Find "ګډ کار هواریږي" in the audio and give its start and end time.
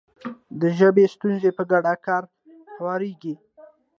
1.71-3.35